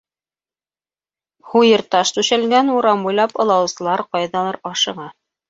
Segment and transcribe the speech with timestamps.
[1.49, 5.09] Һуйырташ түшәлгән урам буйлап ылаусылар ҡайҙалыр ашыға.